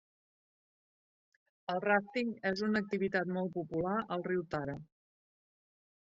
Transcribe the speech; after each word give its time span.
El 1.73 1.81
ràfting 1.85 2.31
és 2.53 2.65
una 2.69 2.81
activitat 2.85 3.31
molt 3.37 3.55
popular 3.59 3.93
al 4.17 4.27
riu 4.31 4.43
Tara. 4.57 4.79